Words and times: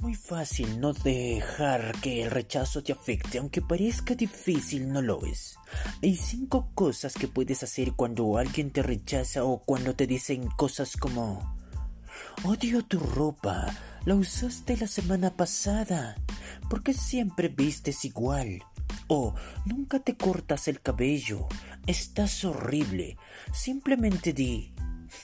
Es 0.00 0.04
muy 0.04 0.14
fácil 0.14 0.80
no 0.80 0.94
dejar 0.94 1.92
que 2.00 2.22
el 2.22 2.30
rechazo 2.30 2.82
te 2.82 2.90
afecte, 2.90 3.36
aunque 3.36 3.60
parezca 3.60 4.14
difícil, 4.14 4.90
no 4.90 5.02
lo 5.02 5.26
es. 5.26 5.58
Hay 6.02 6.16
cinco 6.16 6.70
cosas 6.74 7.12
que 7.12 7.28
puedes 7.28 7.62
hacer 7.62 7.92
cuando 7.92 8.38
alguien 8.38 8.70
te 8.70 8.82
rechaza 8.82 9.44
o 9.44 9.58
cuando 9.58 9.94
te 9.94 10.06
dicen 10.06 10.46
cosas 10.56 10.96
como 10.96 11.54
Odio 12.44 12.82
tu 12.82 12.98
ropa, 12.98 13.66
la 14.06 14.14
usaste 14.14 14.78
la 14.78 14.86
semana 14.86 15.36
pasada, 15.36 16.16
¿por 16.70 16.82
qué 16.82 16.94
siempre 16.94 17.48
vistes 17.48 18.06
igual? 18.06 18.62
O 19.06 19.34
nunca 19.66 20.00
te 20.00 20.16
cortas 20.16 20.66
el 20.68 20.80
cabello, 20.80 21.46
estás 21.86 22.42
horrible. 22.46 23.18
Simplemente 23.52 24.32
di 24.32 24.72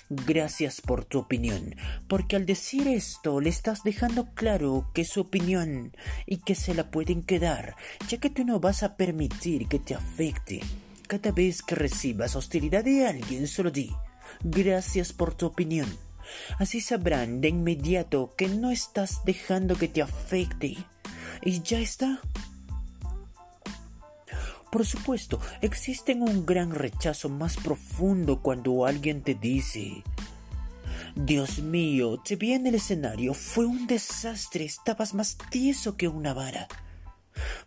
Gracias 0.09 0.81
por 0.81 1.05
tu 1.05 1.19
opinión, 1.19 1.75
porque 2.09 2.37
al 2.37 2.47
decir 2.47 2.89
esto 2.89 3.41
le 3.41 3.51
estás 3.51 3.83
dejando 3.83 4.33
claro 4.35 4.91
que 4.95 5.03
es 5.03 5.09
su 5.09 5.21
opinión 5.21 5.97
y 6.27 6.39
que 6.39 6.55
se 6.55 6.75
la 6.75 6.91
pueden 6.91 7.23
quedar, 7.23 7.77
ya 8.09 8.19
que 8.19 8.31
tú 8.31 8.45
no 8.45 8.61
vas 8.61 8.83
a 8.83 8.97
permitir 8.97 9.69
que 9.69 9.79
te 9.79 9.95
afecte. 9.95 10.61
Cada 11.07 11.31
vez 11.31 11.63
que 11.63 11.75
recibas 11.75 12.37
hostilidad 12.37 12.85
de 12.85 13.07
alguien, 13.07 13.47
solo 13.47 13.71
di 13.71 13.91
gracias 14.43 15.13
por 15.13 15.35
tu 15.35 15.47
opinión. 15.47 15.89
Así 16.59 16.81
sabrán 16.81 17.41
de 17.41 17.49
inmediato 17.49 18.35
que 18.37 18.49
no 18.49 18.71
estás 18.71 19.25
dejando 19.25 19.77
que 19.77 19.89
te 19.89 20.03
afecte. 20.03 20.77
Y 21.43 21.63
ya 21.63 21.79
está. 21.79 22.21
Por 24.77 24.85
supuesto, 24.85 25.41
existe 25.63 26.13
un 26.13 26.45
gran 26.45 26.71
rechazo 26.71 27.31
más 27.31 27.57
profundo 27.57 28.43
cuando 28.43 28.85
alguien 28.85 29.23
te 29.23 29.35
dice 29.35 30.03
Dios 31.15 31.61
mío, 31.61 32.21
te 32.23 32.37
vi 32.37 32.53
en 32.53 32.67
el 32.67 32.75
escenario, 32.75 33.33
fue 33.33 33.65
un 33.65 33.87
desastre, 33.87 34.67
estabas 34.67 35.15
más 35.15 35.39
tieso 35.49 35.97
que 35.97 36.09
una 36.09 36.35
vara. 36.35 36.69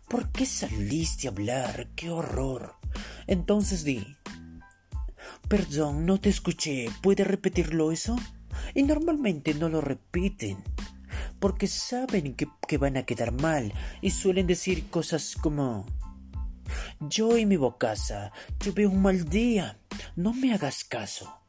¿Por 0.06 0.30
qué 0.30 0.46
saliste 0.46 1.26
a 1.26 1.32
hablar? 1.32 1.88
¡Qué 1.96 2.10
horror! 2.10 2.76
Entonces 3.26 3.82
di 3.82 4.06
Perdón, 5.48 6.06
no 6.06 6.20
te 6.20 6.28
escuché, 6.28 6.86
¿puede 7.02 7.24
repetirlo 7.24 7.90
eso? 7.90 8.14
Y 8.72 8.84
normalmente 8.84 9.52
no 9.54 9.68
lo 9.68 9.80
repiten, 9.80 10.58
porque 11.40 11.66
saben 11.66 12.36
que, 12.36 12.46
que 12.68 12.78
van 12.78 12.96
a 12.96 13.02
quedar 13.02 13.32
mal 13.32 13.74
y 14.00 14.12
suelen 14.12 14.46
decir 14.46 14.88
cosas 14.90 15.34
como 15.34 15.86
yo 17.00 17.36
y 17.36 17.46
mi 17.46 17.56
bocaza 17.56 18.32
tuve 18.58 18.86
un 18.86 19.02
mal 19.02 19.24
día. 19.28 19.78
No 20.16 20.32
me 20.32 20.52
hagas 20.54 20.84
caso. 20.84 21.40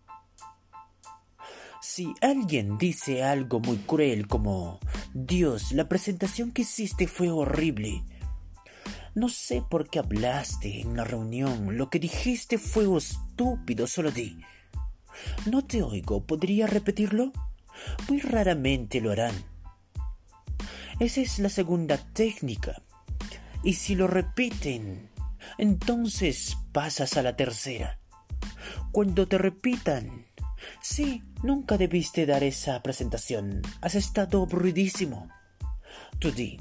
Si 1.82 2.14
alguien 2.22 2.78
dice 2.78 3.24
algo 3.24 3.60
muy 3.60 3.78
cruel 3.78 4.28
como 4.28 4.80
Dios, 5.14 5.72
la 5.72 5.90
presentación 5.90 6.52
que 6.52 6.62
hiciste 6.62 7.08
fue 7.08 7.30
horrible. 7.30 8.04
No 9.14 9.28
sé 9.30 9.62
por 9.68 9.90
qué 9.90 10.00
hablaste 10.00 10.82
en 10.82 10.96
la 10.96 11.04
reunión. 11.04 11.78
Lo 11.78 11.90
que 11.90 12.00
dijiste 12.00 12.58
fue 12.58 12.86
estúpido, 12.98 13.88
solo 13.88 14.12
di. 14.12 14.40
No 15.46 15.66
te 15.66 15.84
oigo. 15.84 16.26
¿Podría 16.26 16.68
repetirlo? 16.68 17.32
Muy 18.08 18.20
raramente 18.20 19.02
lo 19.02 19.12
harán. 19.12 19.36
Esa 21.00 21.22
es 21.22 21.40
la 21.40 21.50
segunda 21.50 21.98
técnica. 21.98 22.82
Y 23.64 23.74
si 23.74 23.96
lo 23.96 24.08
repiten, 24.08 25.10
entonces 25.58 26.58
pasas 26.72 27.18
a 27.18 27.22
la 27.22 27.36
tercera. 27.36 28.00
Cuando 28.92 29.28
te 29.28 29.38
repitan, 29.38 30.26
sí, 30.82 31.24
nunca 31.44 31.78
debiste 31.78 32.26
dar 32.26 32.44
esa 32.44 32.82
presentación, 32.82 33.62
has 33.82 33.96
estado 33.96 34.44
aburridísimo. 34.44 35.30
Tú 36.20 36.32
di, 36.32 36.58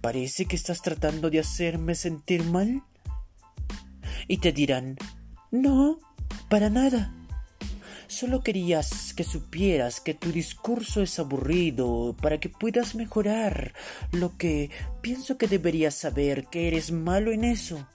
¿parece 0.00 0.46
que 0.46 0.56
estás 0.56 0.82
tratando 0.82 1.30
de 1.30 1.40
hacerme 1.40 1.94
sentir 1.94 2.44
mal? 2.44 2.82
Y 4.28 4.38
te 4.38 4.52
dirán, 4.52 4.96
no, 5.50 5.98
para 6.48 6.70
nada. 6.70 7.12
Solo 8.06 8.42
querías 8.42 9.14
que 9.14 9.24
supieras 9.24 10.00
que 10.00 10.14
tu 10.14 10.30
discurso 10.30 11.02
es 11.02 11.18
aburrido 11.18 12.14
para 12.20 12.38
que 12.38 12.48
puedas 12.48 12.94
mejorar 12.94 13.72
lo 14.12 14.36
que 14.36 14.70
pienso 15.00 15.38
que 15.38 15.48
deberías 15.48 15.94
saber 15.94 16.46
que 16.46 16.68
eres 16.68 16.92
malo 16.92 17.32
en 17.32 17.44
eso 17.44 17.88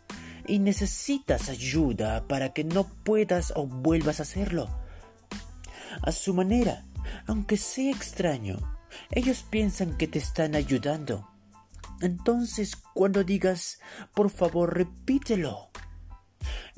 y 0.48 0.60
necesitas 0.60 1.50
ayuda 1.50 2.28
para 2.28 2.54
que 2.54 2.64
no 2.64 2.86
puedas 3.04 3.54
o 3.56 3.68
vuelvas 3.68 4.20
a 4.20 4.24
hacerlo. 4.24 4.68
A 6.02 6.12
su 6.12 6.34
manera, 6.34 6.86
aunque 7.28 7.58
sea 7.58 7.92
extraño, 7.92 8.58
ellos 9.12 9.46
piensan 9.48 9.96
que 9.96 10.08
te 10.08 10.18
están 10.18 10.56
ayudando. 10.56 11.30
Entonces, 12.02 12.76
cuando 12.76 13.24
digas, 13.24 13.80
por 14.16 14.30
favor, 14.30 14.76
repítelo 14.76 15.69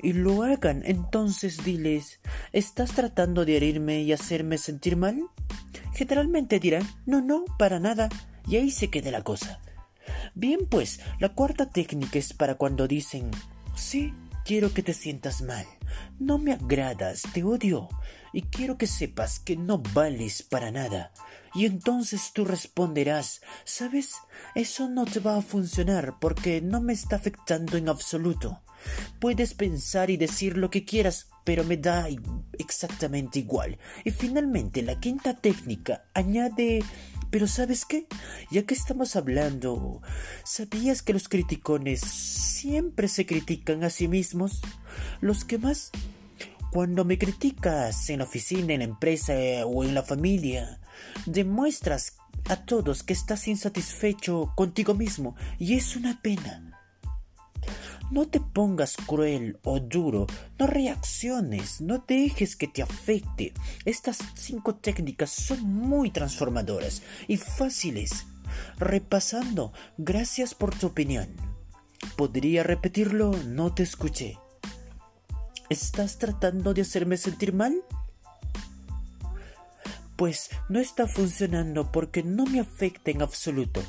y 0.02 0.12
lo 0.12 0.42
hagan, 0.42 0.82
entonces 0.84 1.64
diles, 1.64 2.20
¿estás 2.52 2.92
tratando 2.92 3.44
de 3.44 3.56
herirme 3.56 4.02
y 4.02 4.12
hacerme 4.12 4.58
sentir 4.58 4.96
mal? 4.96 5.22
Generalmente 5.94 6.58
dirán, 6.58 6.82
no, 7.06 7.20
no, 7.20 7.44
para 7.58 7.78
nada, 7.78 8.08
y 8.46 8.56
ahí 8.56 8.70
se 8.70 8.90
quede 8.90 9.10
la 9.10 9.22
cosa. 9.22 9.60
Bien, 10.34 10.66
pues, 10.68 11.00
la 11.20 11.30
cuarta 11.30 11.70
técnica 11.70 12.18
es 12.18 12.32
para 12.32 12.56
cuando 12.56 12.88
dicen, 12.88 13.30
sí, 13.76 14.12
quiero 14.44 14.74
que 14.74 14.82
te 14.82 14.92
sientas 14.92 15.42
mal, 15.42 15.66
no 16.18 16.38
me 16.38 16.52
agradas, 16.52 17.22
te 17.32 17.44
odio, 17.44 17.88
y 18.32 18.42
quiero 18.42 18.78
que 18.78 18.86
sepas 18.86 19.38
que 19.38 19.56
no 19.56 19.78
vales 19.78 20.42
para 20.42 20.70
nada. 20.70 21.12
Y 21.54 21.66
entonces 21.66 22.32
tú 22.32 22.44
responderás, 22.44 23.42
¿sabes? 23.64 24.14
Eso 24.54 24.88
no 24.88 25.04
te 25.04 25.20
va 25.20 25.36
a 25.36 25.42
funcionar 25.42 26.18
porque 26.18 26.62
no 26.62 26.80
me 26.80 26.94
está 26.94 27.16
afectando 27.16 27.76
en 27.76 27.90
absoluto. 27.90 28.62
Puedes 29.18 29.54
pensar 29.54 30.10
y 30.10 30.16
decir 30.16 30.56
lo 30.56 30.70
que 30.70 30.84
quieras, 30.84 31.28
pero 31.44 31.64
me 31.64 31.76
da 31.76 32.08
exactamente 32.58 33.38
igual. 33.38 33.78
Y 34.04 34.10
finalmente, 34.10 34.82
la 34.82 34.98
quinta 35.00 35.34
técnica 35.34 36.04
añade 36.14 36.82
pero 37.32 37.48
¿sabes 37.48 37.86
qué? 37.86 38.06
Ya 38.50 38.64
que 38.64 38.74
estamos 38.74 39.16
hablando, 39.16 40.02
¿sabías 40.44 41.00
que 41.00 41.14
los 41.14 41.30
criticones 41.30 42.00
siempre 42.02 43.08
se 43.08 43.24
critican 43.24 43.84
a 43.84 43.90
sí 43.90 44.06
mismos? 44.06 44.60
Los 45.22 45.44
que 45.44 45.56
más... 45.56 45.90
Cuando 46.70 47.04
me 47.04 47.18
criticas 47.18 48.08
en 48.10 48.18
la 48.18 48.24
oficina, 48.24 48.74
en 48.74 48.80
la 48.80 48.84
empresa 48.84 49.34
o 49.66 49.84
en 49.84 49.94
la 49.94 50.02
familia, 50.02 50.80
demuestras 51.26 52.16
a 52.48 52.56
todos 52.56 53.02
que 53.02 53.12
estás 53.12 53.48
insatisfecho 53.48 54.52
contigo 54.54 54.94
mismo 54.94 55.36
y 55.58 55.74
es 55.74 55.96
una 55.96 56.20
pena. 56.22 56.71
No 58.12 58.28
te 58.28 58.40
pongas 58.40 58.94
cruel 59.06 59.58
o 59.62 59.80
duro, 59.80 60.26
no 60.58 60.66
reacciones, 60.66 61.80
no 61.80 62.04
dejes 62.06 62.56
que 62.56 62.68
te 62.68 62.82
afecte. 62.82 63.54
Estas 63.86 64.18
cinco 64.34 64.74
técnicas 64.74 65.30
son 65.30 65.62
muy 65.62 66.10
transformadoras 66.10 67.02
y 67.26 67.38
fáciles. 67.38 68.26
Repasando, 68.78 69.72
gracias 69.96 70.54
por 70.54 70.74
tu 70.74 70.88
opinión. 70.88 71.26
¿Podría 72.14 72.62
repetirlo? 72.62 73.32
No 73.46 73.72
te 73.72 73.82
escuché. 73.82 74.38
¿Estás 75.70 76.18
tratando 76.18 76.74
de 76.74 76.82
hacerme 76.82 77.16
sentir 77.16 77.54
mal? 77.54 77.82
Pues 80.16 80.50
no 80.68 80.80
está 80.80 81.06
funcionando 81.06 81.90
porque 81.90 82.22
no 82.22 82.44
me 82.44 82.60
afecta 82.60 83.10
en 83.10 83.22
absoluto. 83.22 83.82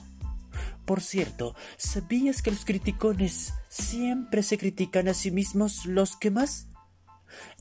Por 0.85 1.01
cierto, 1.01 1.55
¿sabías 1.77 2.41
que 2.41 2.51
los 2.51 2.65
criticones 2.65 3.53
siempre 3.69 4.43
se 4.43 4.57
critican 4.57 5.07
a 5.07 5.13
sí 5.13 5.31
mismos 5.31 5.85
los 5.85 6.17
que 6.17 6.29
más? 6.31 6.67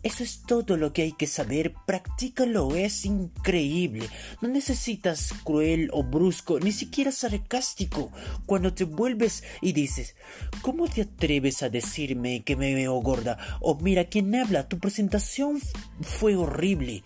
Eso 0.03 0.25
es 0.25 0.43
todo 0.43 0.77
lo 0.77 0.93
que 0.93 1.03
hay 1.03 1.13
que 1.13 1.27
saber. 1.27 1.75
Practícalo, 1.87 2.75
es 2.75 3.05
increíble. 3.05 4.09
No 4.41 4.49
necesitas 4.49 5.33
cruel 5.45 5.89
o 5.93 6.03
brusco, 6.03 6.59
ni 6.59 6.73
siquiera 6.73 7.13
sarcástico. 7.13 8.11
Cuando 8.47 8.75
te 8.75 8.85
vuelves 8.85 9.45
y 9.61 9.73
dices, 9.73 10.17
¿cómo 10.61 10.89
te 10.89 11.03
atreves 11.03 11.63
a 11.63 11.69
decirme 11.71 12.43
que 12.43 12.57
me 12.57 12.75
veo 12.75 12.95
gorda? 13.01 13.39
O 13.61 13.79
mira 13.79 14.07
quién 14.07 14.35
habla, 14.35 14.69
tu 14.69 14.79
presentación 14.79 15.61
fue 16.01 16.35
horrible. 16.37 17.03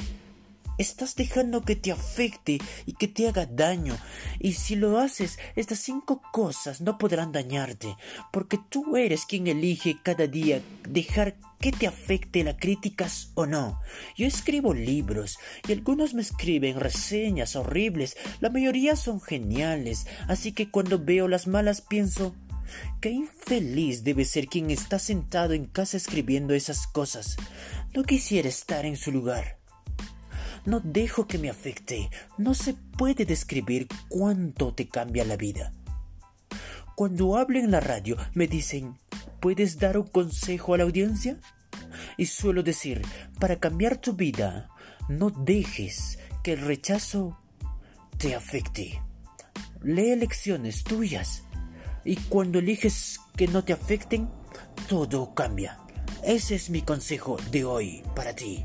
Estás 0.79 1.17
dejando 1.17 1.63
que 1.63 1.77
te 1.77 1.91
afecte 1.91 2.59
y 2.85 2.93
que 2.93 3.09
te 3.09 3.29
haga 3.29 3.47
daño. 3.47 3.97
Y 4.39 4.53
si 4.53 4.77
lo 4.77 4.99
haces, 4.99 5.39
estas 5.55 5.79
cinco 5.79 6.23
cosas 6.33 6.81
no 6.81 6.99
podrán 6.99 7.33
dañarte, 7.33 7.97
porque 8.33 8.59
tú 8.69 8.97
eres 8.97 9.25
quien 9.25 9.47
elige 9.47 9.97
cada 10.03 10.27
día 10.27 10.61
dejar 10.89 11.37
que 11.61 11.73
te 11.73 11.87
afecte 11.87 12.45
la 12.45 12.57
críticas 12.57 13.31
o 13.35 13.47
no. 13.47 13.81
Yo 14.17 14.27
escribo 14.27 14.75
libros 14.75 15.39
y 15.67 15.73
algunos 15.73 16.13
me 16.15 16.23
escriben 16.23 16.79
reseñas 16.79 17.57
horribles, 17.57 18.17
la 18.41 18.51
mayoría 18.51 18.97
son 18.97 19.21
geniales, 19.21 20.07
así 20.29 20.53
que 20.53 20.71
cuando 20.71 20.99
veo 20.99 21.29
las 21.29 21.47
malas 21.47 21.81
pienso, 21.81 22.35
Qué 23.01 23.11
infeliz 23.11 24.03
debe 24.03 24.25
ser 24.25 24.49
quien 24.49 24.71
está 24.71 24.99
sentado 24.99 25.55
en 25.55 25.67
casa 25.67 25.97
escribiendo 25.97 26.53
esas 26.53 26.89
cosas. 26.89 27.37
No 27.95 28.03
quisiera 28.03 28.49
estar 28.49 28.85
en 28.85 28.97
su 28.97 29.13
lugar. 29.13 29.59
No 30.67 30.81
dejo 30.81 31.27
que 31.27 31.39
me 31.39 31.49
afecte. 31.49 32.11
No 32.37 32.55
se 32.55 32.75
puede 32.75 33.25
describir 33.25 33.87
cuánto 34.09 34.75
te 34.75 34.89
cambia 34.89 35.25
la 35.25 35.37
vida. 35.37 35.73
Cuando 36.97 37.37
hablo 37.37 37.59
en 37.59 37.71
la 37.71 37.81
radio 37.81 38.17
me 38.35 38.47
dicen, 38.49 38.99
¿puedes 39.41 39.79
dar 39.79 39.97
un 39.97 40.09
consejo 40.09 40.75
a 40.75 40.79
la 40.79 40.85
audiencia? 40.85 41.39
Y 42.17 42.27
suelo 42.27 42.63
decir, 42.63 43.03
para 43.39 43.57
cambiar 43.61 43.99
tu 43.99 44.15
vida, 44.15 44.69
no 45.09 45.31
dejes 45.31 46.19
que 46.43 46.55
el 46.55 46.63
rechazo 46.63 47.39
te 48.19 48.35
afecte. 48.35 49.03
Lee 49.83 50.17
lecciones 50.17 50.83
tuyas 50.83 51.45
y 52.05 52.17
cuando 52.17 52.59
eliges 52.59 53.21
que 53.37 53.47
no 53.47 53.63
te 53.63 53.73
afecten, 53.73 54.29
todo 54.89 55.35
cambia. 55.35 55.79
Ese 56.25 56.55
es 56.55 56.71
mi 56.71 56.83
consejo 56.83 57.37
de 57.51 57.65
hoy 57.65 58.03
para 58.15 58.35
ti. 58.35 58.65